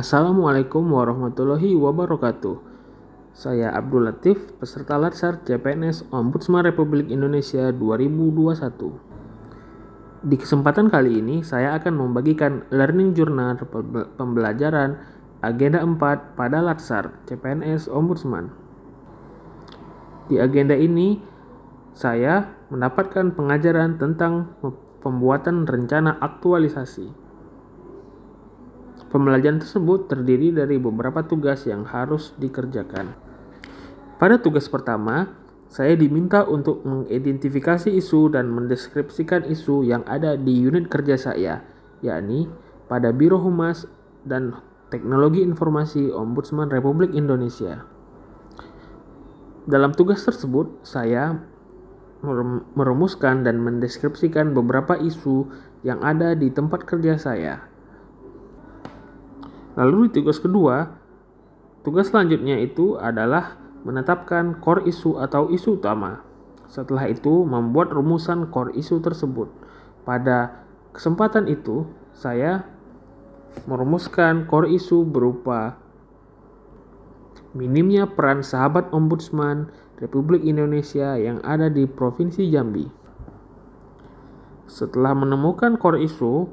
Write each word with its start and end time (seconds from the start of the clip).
Assalamualaikum 0.00 0.96
warahmatullahi 0.96 1.76
wabarakatuh. 1.76 2.56
Saya 3.36 3.68
Abdul 3.68 4.08
Latif, 4.08 4.56
peserta 4.56 4.96
Latsar 4.96 5.44
CPNS 5.44 6.08
Ombudsman 6.08 6.64
Republik 6.64 7.12
Indonesia 7.12 7.68
2021. 7.68 10.24
Di 10.24 10.40
kesempatan 10.40 10.88
kali 10.88 11.20
ini, 11.20 11.44
saya 11.44 11.76
akan 11.76 12.00
membagikan 12.00 12.64
learning 12.72 13.12
journal 13.12 13.60
pembelajaran 14.16 15.04
agenda 15.44 15.84
4 15.84 16.32
pada 16.32 16.64
Latsar 16.64 17.20
CPNS 17.28 17.92
Ombudsman. 17.92 18.48
Di 20.32 20.40
agenda 20.40 20.80
ini, 20.80 21.20
saya 21.92 22.56
mendapatkan 22.72 23.36
pengajaran 23.36 24.00
tentang 24.00 24.56
pembuatan 25.04 25.68
rencana 25.68 26.16
aktualisasi. 26.24 27.19
Pembelajaran 29.10 29.58
tersebut 29.58 30.06
terdiri 30.06 30.54
dari 30.54 30.78
beberapa 30.78 31.26
tugas 31.26 31.66
yang 31.66 31.82
harus 31.82 32.30
dikerjakan. 32.38 33.10
Pada 34.22 34.38
tugas 34.38 34.70
pertama, 34.70 35.34
saya 35.70 35.98
diminta 35.98 36.46
untuk 36.46 36.86
mengidentifikasi 36.86 37.90
isu 37.94 38.34
dan 38.34 38.50
mendeskripsikan 38.50 39.46
isu 39.46 39.86
yang 39.86 40.06
ada 40.06 40.34
di 40.38 40.62
unit 40.62 40.90
kerja 40.90 41.18
saya, 41.18 41.62
yakni 42.02 42.50
pada 42.90 43.14
Biro 43.14 43.38
Humas 43.38 43.86
dan 44.26 44.54
Teknologi 44.90 45.46
Informasi 45.46 46.10
Ombudsman 46.10 46.70
Republik 46.74 47.14
Indonesia. 47.14 47.86
Dalam 49.66 49.94
tugas 49.94 50.26
tersebut, 50.26 50.82
saya 50.82 51.38
merumuskan 52.74 53.46
dan 53.46 53.62
mendeskripsikan 53.62 54.50
beberapa 54.50 54.98
isu 54.98 55.46
yang 55.86 56.02
ada 56.02 56.34
di 56.34 56.50
tempat 56.50 56.82
kerja 56.82 57.14
saya. 57.14 57.69
Lalu 59.80 60.12
di 60.12 60.20
tugas 60.20 60.36
kedua, 60.36 60.92
tugas 61.80 62.12
selanjutnya 62.12 62.60
itu 62.60 63.00
adalah 63.00 63.56
menetapkan 63.80 64.60
core 64.60 64.84
isu 64.84 65.16
atau 65.16 65.48
isu 65.48 65.80
utama. 65.80 66.20
Setelah 66.68 67.08
itu, 67.08 67.48
membuat 67.48 67.88
rumusan 67.88 68.52
core 68.52 68.76
isu 68.76 69.00
tersebut. 69.00 69.48
Pada 70.04 70.68
kesempatan 70.92 71.48
itu, 71.48 71.88
saya 72.12 72.68
merumuskan 73.64 74.44
core 74.44 74.68
isu 74.76 75.08
berupa 75.08 75.80
minimnya 77.56 78.04
peran 78.04 78.44
sahabat 78.44 78.92
ombudsman 78.92 79.72
Republik 79.96 80.44
Indonesia 80.44 81.16
yang 81.16 81.40
ada 81.40 81.72
di 81.72 81.88
Provinsi 81.88 82.52
Jambi. 82.52 82.84
Setelah 84.68 85.16
menemukan 85.16 85.80
core 85.80 86.04
isu, 86.04 86.46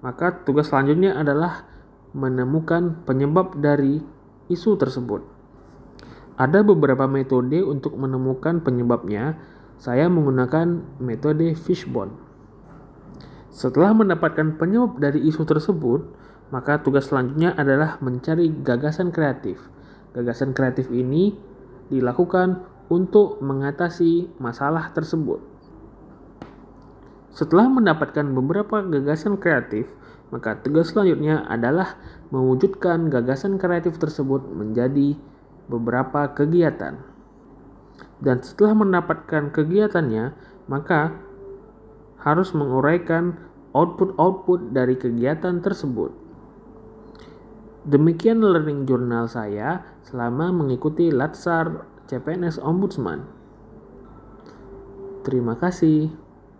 maka 0.00 0.42
tugas 0.48 0.72
selanjutnya 0.72 1.12
adalah 1.14 1.68
menemukan 2.12 3.06
penyebab 3.06 3.58
dari 3.58 4.02
isu 4.50 4.74
tersebut. 4.76 5.22
Ada 6.40 6.64
beberapa 6.64 7.04
metode 7.04 7.60
untuk 7.60 7.94
menemukan 8.00 8.64
penyebabnya. 8.64 9.36
Saya 9.80 10.08
menggunakan 10.12 11.00
metode 11.00 11.56
fishbone. 11.56 12.12
Setelah 13.50 13.92
mendapatkan 13.96 14.56
penyebab 14.56 15.00
dari 15.00 15.24
isu 15.24 15.44
tersebut, 15.44 16.00
maka 16.52 16.82
tugas 16.82 17.08
selanjutnya 17.08 17.54
adalah 17.54 17.96
mencari 18.02 18.50
gagasan 18.50 19.14
kreatif. 19.14 19.60
Gagasan 20.16 20.52
kreatif 20.52 20.90
ini 20.90 21.34
dilakukan 21.90 22.66
untuk 22.90 23.38
mengatasi 23.38 24.34
masalah 24.42 24.90
tersebut. 24.90 25.38
Setelah 27.30 27.70
mendapatkan 27.70 28.26
beberapa 28.34 28.82
gagasan 28.82 29.38
kreatif, 29.38 29.86
maka 30.30 30.58
tugas 30.62 30.94
selanjutnya 30.94 31.42
adalah 31.46 31.98
mewujudkan 32.30 33.10
gagasan 33.10 33.58
kreatif 33.58 33.98
tersebut 33.98 34.46
menjadi 34.50 35.18
beberapa 35.66 36.30
kegiatan. 36.34 37.02
Dan 38.22 38.38
setelah 38.42 38.78
mendapatkan 38.78 39.50
kegiatannya, 39.50 40.34
maka 40.70 41.18
harus 42.20 42.52
menguraikan 42.54 43.38
output-output 43.74 44.70
dari 44.70 44.94
kegiatan 44.94 45.62
tersebut. 45.62 46.12
Demikian 47.80 48.44
learning 48.44 48.84
journal 48.84 49.24
saya 49.24 49.82
selama 50.04 50.52
mengikuti 50.52 51.08
Latsar 51.08 51.88
CPNS 52.12 52.60
Ombudsman. 52.60 53.24
Terima 55.24 55.56
kasih. 55.56 56.12